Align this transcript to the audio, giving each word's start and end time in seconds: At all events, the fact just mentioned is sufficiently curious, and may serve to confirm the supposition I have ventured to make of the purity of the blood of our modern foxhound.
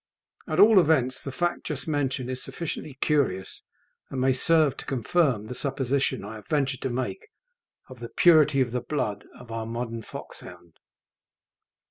At 0.47 0.59
all 0.59 0.79
events, 0.79 1.21
the 1.21 1.31
fact 1.31 1.67
just 1.67 1.87
mentioned 1.87 2.27
is 2.31 2.43
sufficiently 2.43 2.95
curious, 3.03 3.61
and 4.09 4.19
may 4.19 4.33
serve 4.33 4.75
to 4.77 4.85
confirm 4.87 5.45
the 5.45 5.53
supposition 5.53 6.25
I 6.25 6.33
have 6.37 6.47
ventured 6.47 6.81
to 6.81 6.89
make 6.89 7.27
of 7.87 7.99
the 7.99 8.09
purity 8.09 8.61
of 8.61 8.71
the 8.71 8.81
blood 8.81 9.27
of 9.39 9.51
our 9.51 9.67
modern 9.67 10.01
foxhound. 10.01 10.77